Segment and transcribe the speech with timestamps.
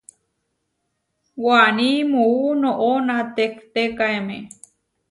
[1.45, 4.35] Waní muú noʼó natehtékaeme.